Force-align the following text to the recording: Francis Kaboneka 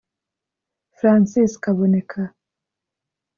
Francis 0.99 1.51
Kaboneka 1.61 2.19